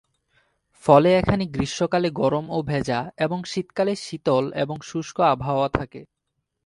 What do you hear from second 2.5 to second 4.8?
ও ভেজা এবং শীতকালে শীতল এবং